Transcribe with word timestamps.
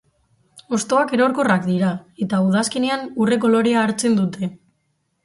Hostoak 0.77 1.11
erorkorrak 1.17 1.67
dira, 1.67 1.91
eta 2.25 2.39
udazkenean 2.45 3.05
urre 3.27 3.39
kolorea 3.45 3.85
hartzen 3.87 4.17
dute. 4.23 4.51